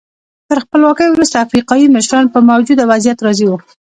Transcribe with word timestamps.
تر 0.47 0.57
خپلواکۍ 0.63 1.09
وروسته 1.11 1.35
افریقایي 1.45 1.91
مشران 1.95 2.25
په 2.33 2.39
موجوده 2.49 2.83
وضعیت 2.91 3.19
راضي 3.25 3.45
وو. 3.47 3.57